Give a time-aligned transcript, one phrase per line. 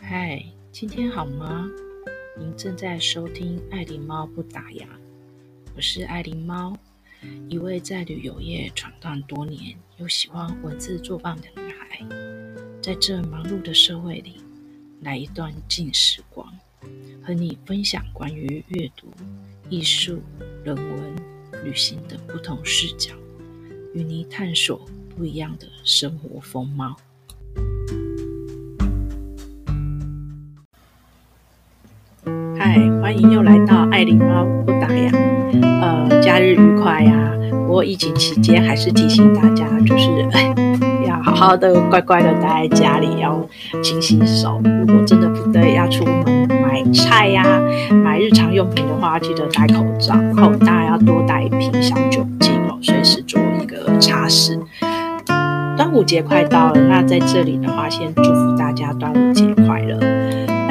[0.00, 0.42] 嗨，
[0.72, 1.68] 今天好吗？
[2.38, 4.86] 您正在收听爱狸猫不打烊，
[5.76, 6.76] 我是爱狸猫，
[7.48, 12.00] 一位在旅游业闯荡多年又喜欢文字作伴的女孩。
[12.80, 14.36] 在这忙碌的社会里，
[15.02, 16.50] 来一段静时光，
[17.22, 19.08] 和你分享关于阅读、
[19.68, 20.22] 艺术、
[20.64, 21.16] 人文、
[21.64, 23.14] 旅行的不同视角，
[23.92, 24.80] 与你探索
[25.14, 26.96] 不一样的生活风貌。
[32.68, 35.10] 嗨，欢迎又来到爱琳猫不打烊。
[35.80, 37.12] 呃，假日愉快呀、
[37.50, 40.10] 不过疫情期间还是提醒大家，就是
[41.08, 43.40] 要好好的、乖乖的待在家里，要
[43.82, 44.60] 勤洗手。
[44.86, 47.42] 如果真的不对，要出门买菜呀、
[48.04, 50.12] 买日常用品的话，记得戴口罩。
[50.14, 54.60] 然后当然要多带一瓶小酒精哦，随时做一个擦拭。
[55.74, 59.47] 端午节快到了，那在这里的话，先祝福大家端午节。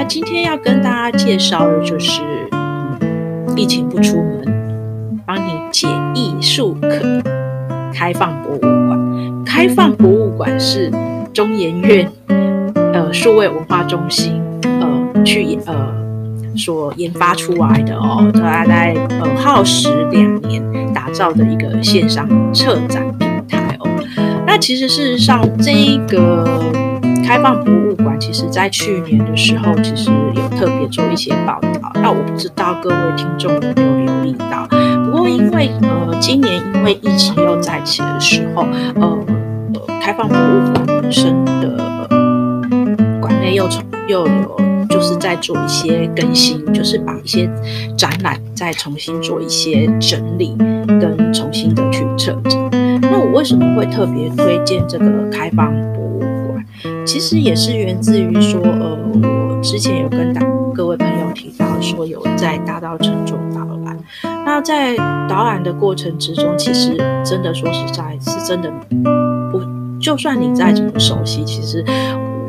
[0.08, 2.98] 今天要跟大家介绍的就是，嗯，
[3.58, 7.22] 疫情不出门，帮你解艺术可
[7.94, 9.44] 开放博物馆。
[9.46, 10.90] 开放博物馆是
[11.34, 15.94] 中研院呃数位文化中心呃去呃
[16.56, 20.64] 所研发出来的哦，大概呃耗时两年
[20.94, 23.90] 打造的一个线上策展平台哦。
[24.46, 26.87] 那其实事实上这个。
[27.28, 31.92] 开放博物馆，其实在去年的时候，其实有特别做一些报道。
[31.96, 34.66] 那我不知道各位听众有没有留意到？
[35.04, 39.26] 不过因为呃，今年因为疫情又再起的时候，呃，
[39.74, 42.08] 呃开放博物馆本身的
[43.20, 47.50] 馆内又重又有就是在做一些更新，就是把一些
[47.98, 50.56] 展览再重新做一些整理
[50.88, 52.72] 跟重新的去策展。
[53.02, 56.07] 那我为什么会特别推荐这个开放博？
[57.08, 60.42] 其实也是源自于说，呃，我之前有跟大
[60.76, 63.98] 各位朋友提到说，有在大稻埕做导览。
[64.46, 64.94] 那在
[65.30, 68.70] 导览的过程之中，其实真的说实在，是真的
[69.54, 69.62] 不，
[70.02, 71.82] 就算你再怎么熟悉，其实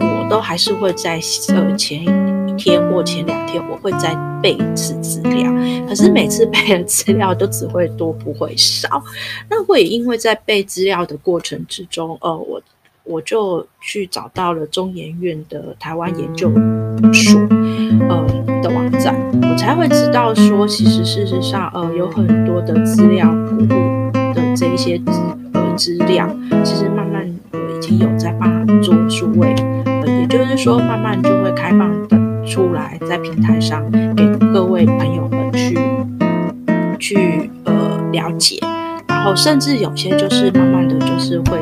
[0.00, 1.20] 我都还是会在
[1.50, 5.52] 呃前一天或前两天，我会再背一次资料。
[5.88, 9.02] 可是每次背的资料都只会多不会少。
[9.48, 12.60] 那会因为在背资料的过程之中，呃，我。
[13.08, 16.52] 我就去找到了中研院的台湾研究
[17.10, 17.40] 所，
[18.10, 18.26] 呃
[18.62, 19.14] 的网站，
[19.50, 23.56] 我才会知道说，其实事实上，呃，有很多的资料库
[24.34, 25.12] 的这一些资
[25.54, 26.28] 呃资料，
[26.62, 29.54] 其实慢慢我已经有在帮他们做数位，
[29.86, 35.78] 呃，也就是说，慢慢就会开放的出来，在平台上给各位朋友们去
[36.98, 38.58] 去呃了解，
[39.06, 41.58] 然后甚至有些就是慢慢的就是会。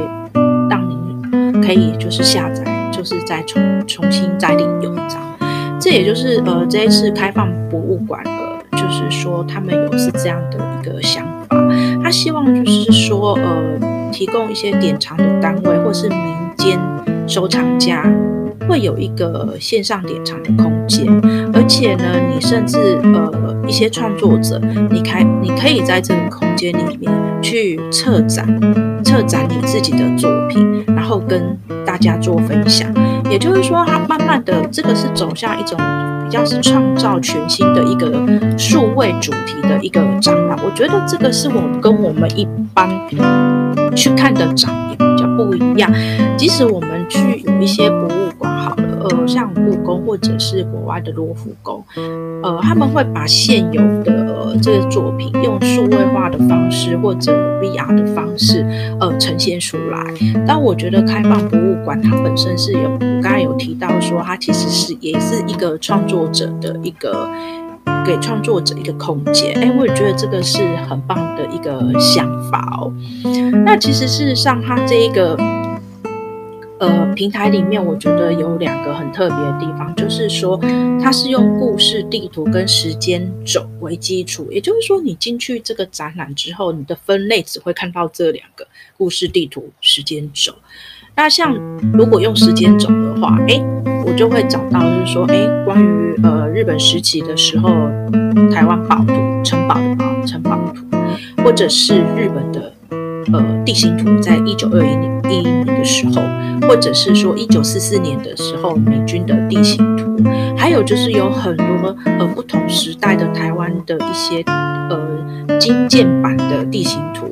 [1.66, 5.36] 可以就是下载，就是再重重新再利用这样。
[5.80, 11.56] 这也就是呃这一次开放博物馆呃，就是说他们有是这样的一个想法，
[12.02, 16.18] 他希望就是说呃提供一些典藏的单位或是民
[16.56, 16.78] 间
[17.26, 18.02] 收藏家
[18.68, 21.06] 会有一个线上典藏的空间，
[21.52, 24.60] 而且呢你甚至呃一些创作者，
[24.90, 27.12] 你开你可以在这个空间里面
[27.42, 28.46] 去策展
[29.04, 30.84] 策展你自己的作品。
[30.94, 32.92] 然后跟大家做分享，
[33.30, 35.78] 也就是说，它慢慢的这个是走向一种
[36.24, 38.10] 比较是创造全新的一个
[38.58, 40.58] 数位主题的一个展览。
[40.64, 42.88] 我觉得这个是我跟我们一般
[43.94, 45.92] 去看的展也比较不一样。
[46.36, 48.45] 即使我们去有一些博物馆，
[49.08, 51.84] 呃，像故宫或者是国外的罗浮宫，
[52.42, 54.36] 呃，他们会把现有的。
[54.62, 57.30] 这个作品用数位化的方式或者
[57.60, 58.64] VR 的方式，
[58.98, 60.02] 呃，呈现出来。
[60.46, 67.28] 但我觉得开放博物馆它本身是有，我刚才有提到说，它其实是也是一个创作者的一个
[68.06, 69.54] 给创作者一个空间。
[69.60, 72.90] 哎，我也觉得这个是很棒的一个想法哦。
[73.66, 75.36] 那其实事实上，它这一个。
[76.78, 80.60] 呃，平台里面我觉得有两个很特别的地方，就是说
[81.02, 90.54] 它是用故事地图跟时间轴为基础，也就是说你进去这个展览之后，你的分类只会看到这两个故事地图、时间轴。
[91.14, 91.54] 那像
[91.94, 93.62] 如果用时间轴的话，诶，
[94.04, 97.70] 我就会找到就是说，诶，关于呃日本时期的时候，
[98.52, 100.84] 台湾宝图、城堡的宝、城堡图，
[101.42, 102.75] 或者是日本的。
[103.32, 106.22] 呃，地形图在一九二一年一一年的时候，
[106.68, 110.16] 或者是说一九四四年的时候，美军的地形图，
[110.56, 117.26] 还有就是有很多呃不同时代的台湾的一些呃精简版的地形图，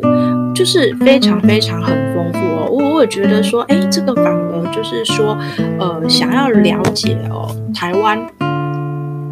[0.54, 2.68] 就是非常非常很丰富哦。
[2.70, 5.36] 我我也觉得说，哎，这个反而就是说，
[5.78, 8.18] 呃，想要了解哦，台湾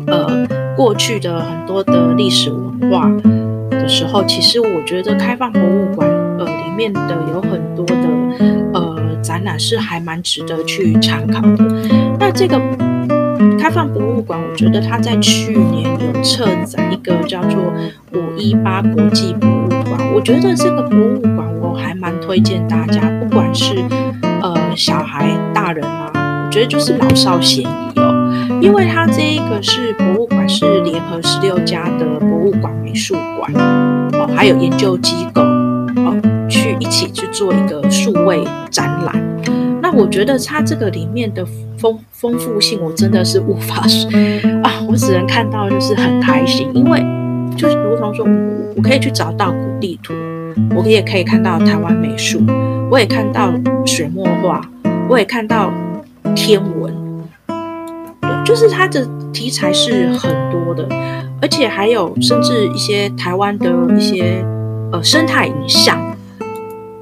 [0.07, 0.47] 呃
[0.77, 3.11] 过去的很多的历史文化
[3.71, 6.09] 的时候，其实我觉得开放博物馆
[6.77, 7.01] 面的
[7.33, 7.95] 有很多的
[8.75, 11.65] 呃展览是还蛮值得去参考的。
[12.19, 12.61] 那这个
[13.59, 17.61] 开放博物馆，我觉得它在去年有策展一个叫做
[18.13, 23.75] 五一八国际博物馆，我觉得这个博物馆我还蛮推荐大家，不管是
[24.41, 26.11] 呃小孩、大人啊，
[26.47, 33.53] 我觉得就是老少咸宜哦，因为它这一个是博物馆，是联合十六家的博物馆、美术馆
[34.13, 35.43] 哦，还有研究机构，
[36.83, 39.15] 一起去做一个数位展览。
[39.81, 41.47] 那我觉得它这个里面的
[41.79, 43.87] 丰丰富性，我真的是无法
[44.65, 47.01] 啊，我只能看到就是很开心，因为
[47.57, 48.27] 就是如同说，
[48.77, 50.13] 我可以去找到古地图，
[50.75, 52.41] 我也可以看到台湾美术，
[52.91, 53.53] 我也看到
[53.87, 54.61] 水墨画，
[55.09, 55.73] 我也看到
[56.35, 56.93] 天文，
[58.45, 60.89] 就是它的题材是很多的，
[61.41, 64.45] 而且还有甚至一些台湾的一些
[64.91, 66.12] 呃生态影像。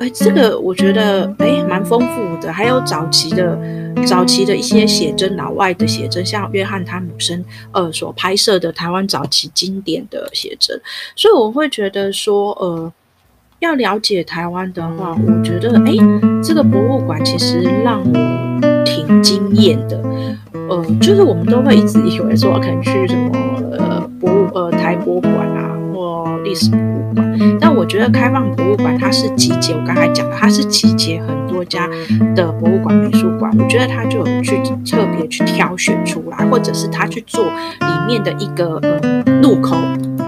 [0.01, 3.59] 哎，这个我觉得哎蛮丰富的，还有早期的
[4.07, 10.81] 早期的一些写真，老外的写真，像约翰汤姆森呃所拍摄的台湾早期经典的写真，
[11.15, 12.91] 所以我会觉得说呃
[13.59, 15.93] 要了解台湾的话，我觉得哎
[16.43, 20.03] 这个博物馆其实让我挺惊艳的，
[20.71, 23.31] 呃就是我们都会一直以为说可能去什么
[23.73, 27.59] 呃博物呃台博物馆啊或历史博物馆。
[27.61, 31.89] 但我觉得开放博物馆它是集结，我刚才讲的，它是集结很多家
[32.35, 33.51] 的博物馆、美术馆。
[33.59, 39.77] 我觉得它就有去特别去挑选出来，或者是他去做里面的一个呃入口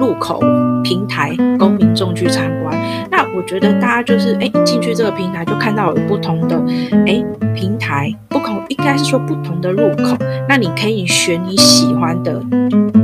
[0.02, 0.40] 入口
[0.82, 2.76] 平台，供民众去参观。
[3.08, 6.60] 那我觉得大家就是哎进去这个平台就看到有不同的
[7.06, 10.16] 哎平台，不同应该是说不同的入口。
[10.48, 12.42] 那你可以选你喜欢的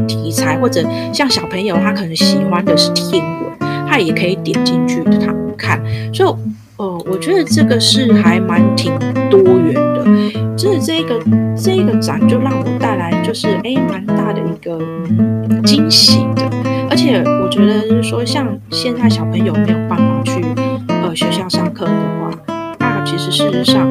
[0.09, 3.39] 题材，或者像小朋友他可能喜欢的是天文。
[3.89, 5.81] 他也可以点进去他看，
[6.13, 6.29] 所以，
[6.77, 8.93] 呃，我觉得这个是还蛮挺
[9.31, 10.05] 多元的。
[10.57, 11.19] 就是这个
[11.57, 14.79] 这个展就让我带来就是哎蛮大的一个
[15.65, 16.43] 惊喜的，
[17.09, 20.45] 且我觉得就是说像现在小朋友没有办法去
[20.89, 22.31] 呃学校上课的话，
[22.79, 23.89] 那其实事实上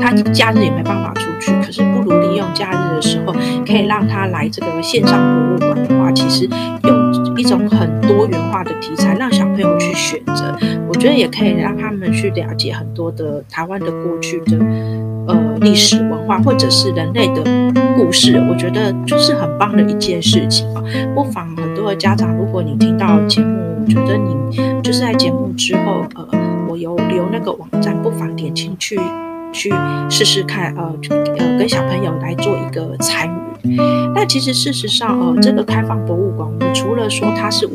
[0.00, 3.34] 他假日也没办法出去，可是不如利用假日的时候
[3.66, 6.48] 可以让他来这个线上博物馆的话，其实
[6.84, 7.10] 用。
[7.36, 10.54] 一种很多元化的题材，让小朋友去选择，
[10.86, 14.58] 我觉得也可以让他们去了解很多的台湾的过去的
[15.60, 17.42] 历史文化，或者是人类的
[17.96, 18.36] 故事。
[18.50, 20.82] 我觉得就是很棒的一件事情啊！
[21.14, 26.28] 不妨很多的家长，如果你听到节目，我觉得你就是在节目之后，呃，
[26.68, 28.98] 我有留那个网站，不妨点进去
[29.52, 29.72] 去
[30.08, 30.94] 试试看，呃
[31.38, 33.28] 呃，跟小朋友来做一个参
[33.62, 33.76] 与。
[34.14, 37.68] 那其实事实上，呃，这个开放博物馆，我们除了说它是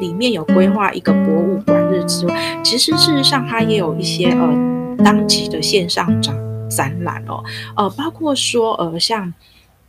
[0.00, 6.34] 里面有规划一个博物馆日之外，其实事实上它也有一些呃当期的线上展
[6.68, 7.42] 展览哦，
[7.76, 9.32] 呃，包括说呃像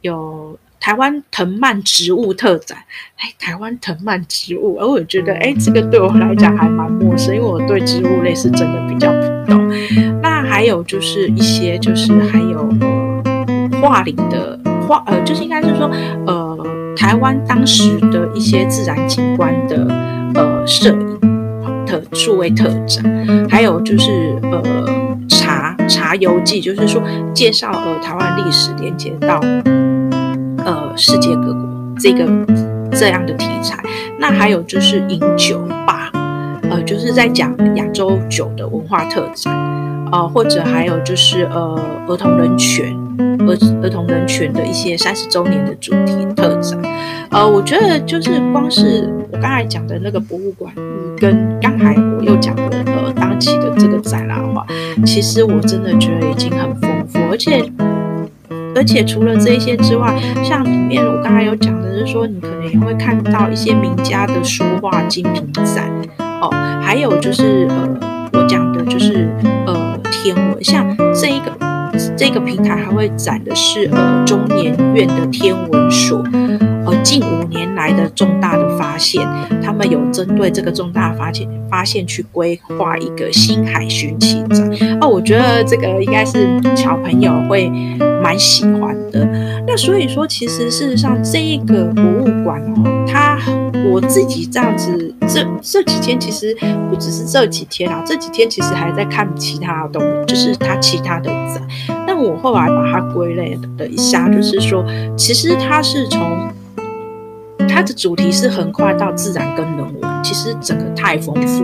[0.02, 2.78] 有台湾藤蔓植物特展，
[3.18, 9.70] 哎，台湾藤蔓植物，而我觉得哎，这个对我来讲还蛮陌生，因为我对植物类是真的比较不懂。
[10.22, 14.60] 那还有就是一些就是还有呃画林的。
[14.88, 15.88] 画呃，就是应该是说，
[16.26, 16.57] 呃，
[16.98, 19.86] 台湾当时的一些自然景观的
[20.33, 24.64] 呃摄影特数位特展，还有就是呃
[25.49, 27.01] 茶茶游记，就是说
[27.33, 29.39] 介绍呃台湾历史连接到
[30.63, 32.25] 呃世界各国这个
[32.91, 33.83] 这样的题材。
[34.19, 36.11] 那还有就是饮酒吧，
[36.69, 39.51] 呃，就是在讲亚洲酒的文化特展，
[40.11, 42.95] 呃，或者还有就是呃儿童人权。
[43.19, 46.79] 儿儿童人权的一些三十周年的主题特展，
[47.31, 50.73] 呃，我觉得就是光是我刚才讲的那个博物馆，
[51.18, 54.65] 跟刚才我又讲的呃当期的这个展览的话，
[55.06, 57.63] 其实我真的觉得已经很丰富，而且
[58.75, 65.91] 而且除了这些之外，像里面我刚才有讲的，就是说你可能也会看到一些名家的书画精品展，
[66.41, 66.49] 哦，
[66.81, 69.27] 还有就是呃我讲的就是
[69.65, 71.51] 呃天文，像这一个。
[72.15, 76.23] 这个平台还会展的是呃中研院的天文所，
[76.85, 79.28] 呃近五年来的重大的发现，
[79.62, 84.71] 他们有针对这个重大发现发现去规划一个星海寻奇展
[85.02, 87.69] 哦，我觉得这个应该是小朋友会
[88.24, 89.28] 蛮喜欢的。
[89.68, 93.38] 那所以说，其实事实上这一个博物馆哦，它
[93.92, 96.56] 我自己这样子，这这几天其实
[96.90, 101.62] 不只是这几天啊，这几天其实还在看其他的东西，就是它其他的展。
[102.07, 104.83] 但我后来把它归类了一下，就是说，
[105.16, 106.50] 其实它是从
[107.68, 111.63] 它的主题是横跨到自然跟人文，其实整个太丰富，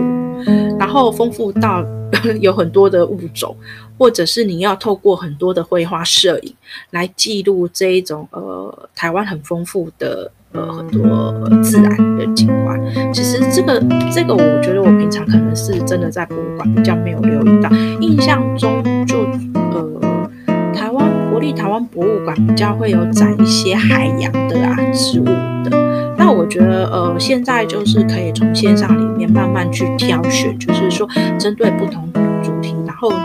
[0.78, 1.84] 然后丰富到
[2.40, 3.56] 有很多的物种。
[3.98, 6.54] 或者是你要透过很多的绘画、摄影
[6.90, 12.78] 来记录这一种呃台湾很丰富的呃很多自然的景观。
[13.10, 17.70] 其实这个这个，我觉得我平常可能是真的在博物馆比较没有留意到。
[18.02, 18.82] 印象中
[21.46, 25.70] 立台湾博物馆比较会有展一些海洋的啊植物的。
[26.18, 33.16] 那我觉得呃现在就是可以从线上里面慢慢去挑选，就是说针对不同的主题，然后你。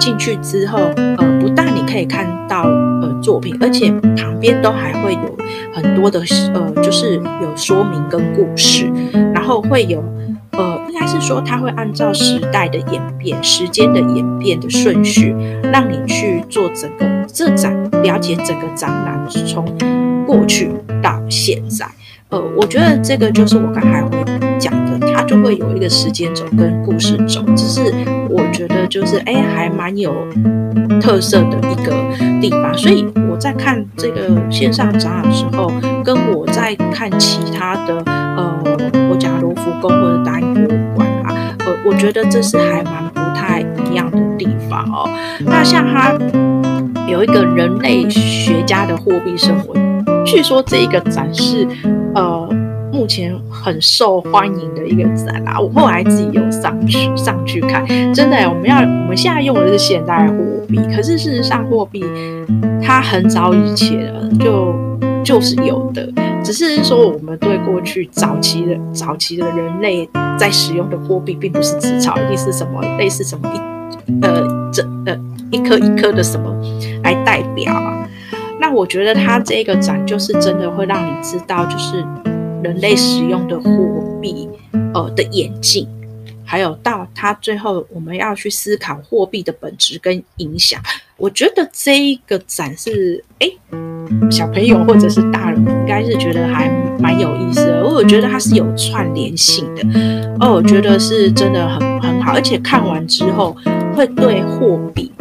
[0.00, 5.38] 进去之后，呃，不但你可以看到呃作品，而且旁边都还会有
[5.72, 6.20] 很多的
[6.52, 8.86] 呃，就是有说明跟故事，
[9.32, 10.04] 然后会有
[10.56, 15.34] 呃，应该是说它会按照时代的演变、时间的演变的顺序，
[15.72, 19.64] 让你去做整个这展，了解整个展览从
[20.26, 20.70] 过去
[21.02, 21.86] 到现在。
[22.30, 24.24] 呃，我觉得这个就是我刚才会
[24.58, 27.80] 讲的，它就会有一个时间轴跟故事轴，这是
[28.28, 30.12] 我觉得就是哎，还蛮有
[31.00, 31.92] 特色的一个
[32.40, 32.76] 地方。
[32.76, 33.04] 所以
[33.34, 35.68] 我在看这个线上展览的时候，
[36.04, 38.56] 跟我在看其他的呃
[39.08, 41.34] 国家罗浮宫或者大英博物馆啊，
[41.66, 43.60] 呃，我觉得这是还蛮不太
[43.90, 45.10] 一样的地方哦。
[45.44, 46.16] 那像它
[47.08, 49.74] 有一个人类学家的货币生活。
[50.24, 51.66] 据说这个展示，
[52.14, 52.48] 呃，
[52.94, 55.58] 目前很受欢迎的一个展啦。
[55.58, 57.84] 我后来自己有上去上去看，
[58.14, 60.36] 真的，我们要我们现在用的是现代货
[60.68, 62.04] 币，可是事实上货币
[62.80, 64.72] 它很早以前就
[65.24, 66.08] 就是有的，
[66.44, 70.08] 只是说我们对过去早期的早期的人类
[70.38, 73.58] 在使用的货币，并不是纸钞，一定是什么类似什么一
[74.22, 75.18] 呃这呃
[75.50, 76.48] 一颗一颗的什么
[77.02, 78.08] 来代表啊。
[78.60, 82.04] 那我觉得它这个展就是真的会让你知道，就是
[82.64, 83.70] 人类使用的货
[84.22, 84.48] 币
[84.94, 85.86] 呃的演进，
[86.46, 90.80] 还有到它最后我们要去思考货币的本质跟影响。
[91.18, 93.48] 我觉得这一个展是哎，
[94.30, 97.86] 小朋友或者是大人应该是觉得还蛮有意思的。
[97.86, 99.82] 我觉得它是有串联性的，
[100.40, 103.54] 哦，我觉得是真的很很好，而且看完之后
[103.94, 105.12] 会对货币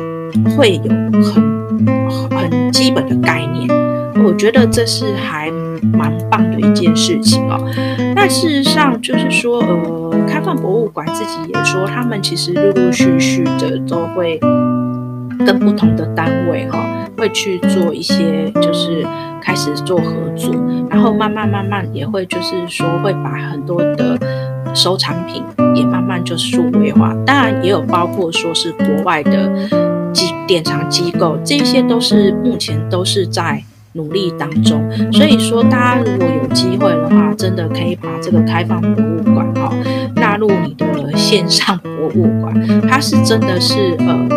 [0.58, 0.89] 会有
[1.22, 1.53] 很。
[2.30, 3.68] 很基本的概念，
[4.25, 5.50] 我觉得这是还
[5.94, 7.58] 蛮棒的一件事情哦。
[8.15, 14.39] 那事实上就是说，呃，开放博物馆自己也说，他们其实陆陆续续的都会
[15.46, 16.80] 跟不同的单位哈、
[17.18, 19.06] 会去做一些，就是
[19.42, 20.53] 开始做合作，
[20.89, 24.18] 然后慢慢慢慢也会就是说会把很多的
[24.74, 25.44] 收藏品
[25.75, 29.82] 也慢慢就数位化，当然也有包括说是国外的。
[30.47, 34.83] 典藏机构，这些都是目前都是在努力当中。
[35.12, 39.71] 所以说，大家如果有机会的话，真的可以把这个开放博物馆哦
[40.15, 42.81] 纳入你的线上博物馆。
[42.88, 44.27] 它是真的是呃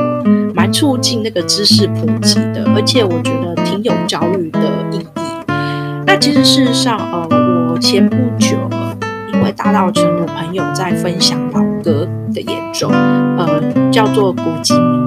[0.54, 4.60] 蛮促进那个知识普及的，而且我觉得挺有教育的
[4.92, 5.06] 意义。
[6.06, 8.56] 那其实事实上，呃，我前不久
[9.32, 15.05] 因为大稻埕的朋友在分享老歌的演奏，呃，叫做古今明明。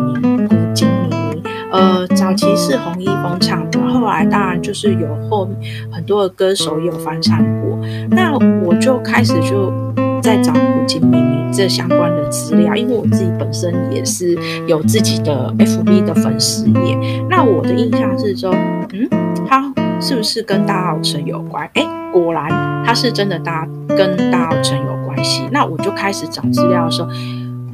[1.72, 5.48] 呃，早期是红一峰唱的，后来当然就是有后
[5.92, 7.80] 很多的歌手也有翻唱过。
[8.10, 8.36] 那
[8.66, 9.72] 我就开始就
[10.22, 16.98] 在找古今明明这相关的资料，因为我自己本身也是有自己的 FB 的粉丝页。
[17.30, 18.52] 那我的印象是说，
[18.94, 19.08] 嗯，
[19.48, 19.72] 他
[20.02, 21.70] 是不是跟大澳城有关？
[21.76, 22.50] 哎，果然
[22.84, 25.48] 他是真的大跟大澳城有关系。
[25.52, 27.10] 那我就开始找资料的时候。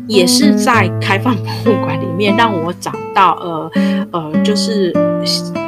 [0.08, 3.72] 也是在开放博物馆里面让我找到呃
[4.12, 4.92] 呃，就是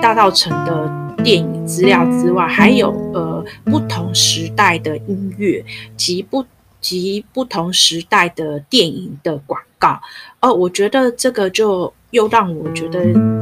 [0.02, 0.90] 大道城的
[1.24, 5.64] 电影资料之外，还有呃不同时代的音乐
[5.96, 6.46] 及不
[6.80, 10.00] 及不同时代的电影的广告。
[10.42, 13.02] 哦、呃，我觉得这个就又让我觉得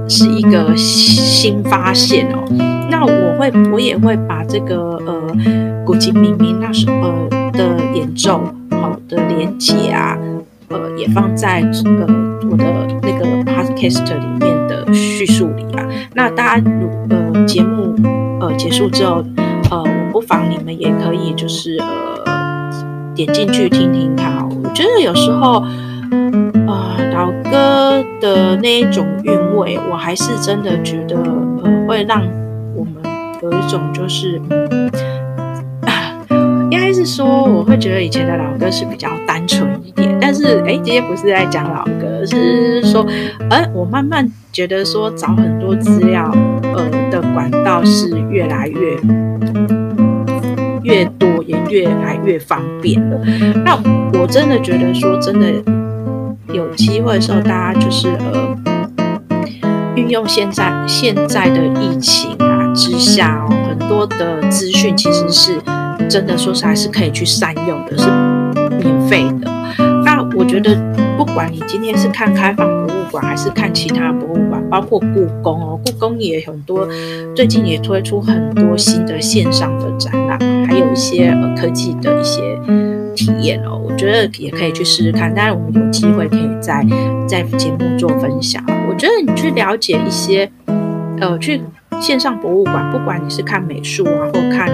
[0.10, 2.44] 是一个新发现哦。
[2.90, 5.36] 那我会我也会把这个呃
[5.86, 8.38] 古籍明明那时候呃的演奏
[8.72, 10.18] 好、呃、的连接啊。
[10.76, 12.06] 呃，也放在呃
[12.52, 12.66] 我的
[13.02, 15.86] 那个 podcast 里面的叙述里啊。
[16.14, 17.96] 那大家如呃节目
[18.42, 19.24] 呃结束之后，
[19.72, 22.70] 呃，我不妨你们也可以就是呃
[23.16, 24.46] 点进去听听看。
[24.64, 25.64] 我觉得有时候
[26.68, 31.16] 呃老歌的那一种韵味，我还是真的觉得
[31.64, 32.22] 呃会让
[32.76, 32.94] 我们
[33.42, 34.42] 有一种就是。
[36.72, 39.85] 应该是说我会觉得以前的老歌是比较单纯一，
[40.46, 43.04] 是哎，今天不是在讲老歌，是说，
[43.50, 48.96] 哎，我慢慢觉得说找很多资料，呃的管道是越来越
[50.84, 53.20] 越多，也越来越方便了。
[53.66, 53.76] 那
[54.20, 55.48] 我真的觉得说，真的
[56.54, 58.56] 有机会的时候，大家就是呃，
[59.96, 65.60] 运用现在现在的疫情啊之下哦，很多的资讯其实是。
[66.08, 68.08] 真的说实在，是可以去善用的，是
[68.78, 69.50] 免费的。
[70.46, 70.80] 我觉得，
[71.18, 76.88] 不管你今天是看开放博物馆，还是看其他博物馆，包括故宫哦，故宫也很多，
[77.36, 80.38] 最近也推出很多新的线上的展览，
[80.68, 82.60] 还有一些呃科技的一些
[83.16, 83.82] 体验哦。
[83.84, 85.34] 我觉得也可以去试试看。
[85.34, 86.86] 当然，我们有机会可以在
[87.28, 88.64] 在节目做分享。
[88.88, 90.50] 我觉得你去了解一些，
[91.20, 91.60] 呃，去
[92.00, 94.70] 线上博物馆，不管你是看美术啊，或看。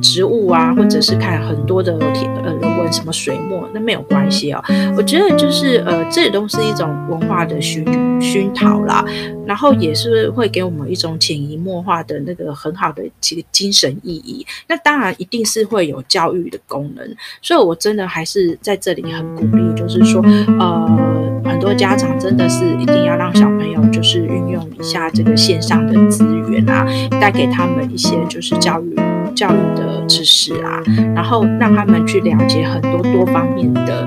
[0.00, 4.62] 植物啊，或者是看很多的天呃人文什么水墨，那没有关系哦。
[4.96, 7.84] 我觉得就是呃，这也都是一种文化的熏
[8.20, 9.04] 熏陶啦，
[9.46, 14.46] 然后也是会给我们一种潜移默化的那个很好的几个精神意义。
[14.68, 20.22] 那当然一定是会有教育的功能，所以我真的还是在这里很鼓励，就是说
[20.58, 26.86] 呃，很多家长真的是一定要让小朋友就是运用一下这个线上的资源啊，
[27.20, 29.09] 带给他们一些就是教育。
[29.40, 30.82] 教育的知识啊，
[31.14, 34.06] 然后让他们去了解很多多方面的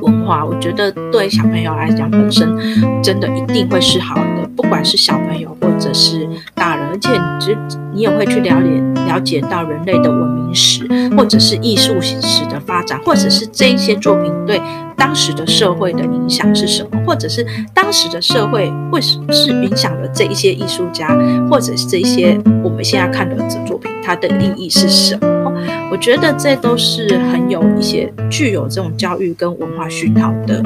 [0.00, 2.56] 文化，我觉得对小朋友来讲本身
[3.02, 7.58] 真的一定会是好的，不管是小朋友或者是大人，而且你只
[7.92, 14.60] 你也会去了解了解到人类的文明史，或者是艺术史的发展，或者是这一些作品对
[14.98, 21.16] 当时的社会的影响是什么，或者是当时的社会为什么是影响了这一些艺术家，
[21.48, 23.90] 或者是这一些我们现在看的这作品。
[24.02, 25.52] 它的意义是什么？
[25.90, 30.62] 我觉得这都是很有一些具有这种教育跟文化熏陶的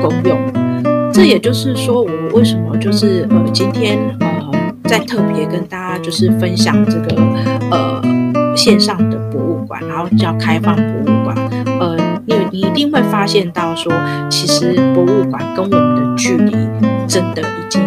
[0.00, 0.38] 功用。
[1.12, 4.50] 这也就是说，我为什么就是呃今天呃
[4.84, 7.20] 在特别跟大家就是分享这个
[7.70, 8.00] 呃
[8.56, 11.36] 线上的博物馆，然后叫开放博物馆。
[11.80, 13.92] 呃，你你一定会发现到说，
[14.30, 16.52] 其实博物馆跟我们的距离
[17.06, 17.82] 真的已经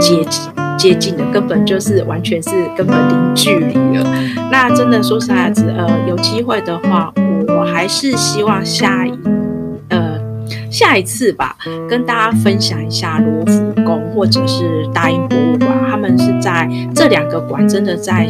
[0.00, 0.50] 接近。
[0.78, 4.10] 接近的根本就是完全是根本零距离了。
[4.50, 7.12] 那真的说实在子，呃，有机会的话，
[7.48, 9.12] 我我还是希望下一
[9.90, 10.18] 呃
[10.70, 11.54] 下一次吧，
[11.86, 18.26] 跟大家分享一下罗浮宫或者是大英博物馆，他们是在这两个馆真的在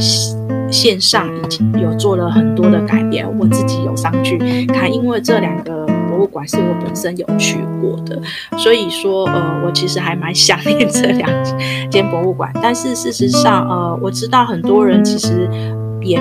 [0.71, 3.27] 线上已经有做了很多的改变。
[3.39, 5.87] 我自己有上去看，因为这两个。
[6.11, 8.21] 博物馆是我本身有去过的，
[8.59, 11.31] 所以说呃，我其实还蛮想念这两
[11.91, 12.53] 间博物馆。
[12.61, 15.49] 但是事实上，呃，我知道很多人其实
[16.03, 16.19] 也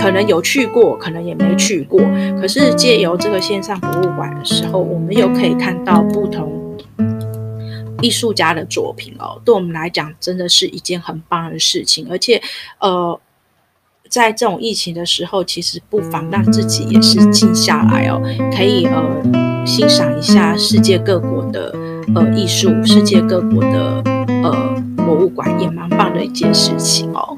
[0.00, 1.98] 可能有去过，可能也没去过。
[2.38, 6.52] 可是借由这个线上博物馆的时候，我们又可以看到不同
[8.02, 9.40] 艺术家的作品哦。
[9.44, 12.40] 对我们来讲，真的是一件很棒的事情，而且
[12.78, 13.18] 呃。
[14.08, 18.20] 在这种疫情的时候，其实不妨让自己也是静下来哦，
[18.56, 19.02] 可以呃
[19.66, 21.74] 欣赏一下世界各国的
[22.14, 24.02] 呃艺术，世界各国的
[24.42, 27.36] 呃博物馆，也蛮棒的一件事情哦。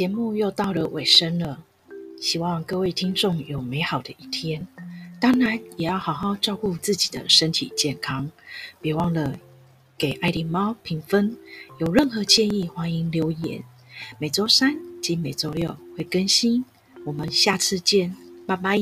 [0.00, 1.62] 节目又到了尾声了，
[2.18, 4.66] 希望各位听众有美好的一天。
[5.20, 8.30] 当然，也要好好照顾自己的身体健康。
[8.80, 9.38] 别忘了
[9.98, 11.36] 给爱丽猫评分。
[11.78, 13.62] 有任何建议，欢迎留言。
[14.18, 16.64] 每周三及每周六会更新。
[17.04, 18.78] 我们下次见，拜拜。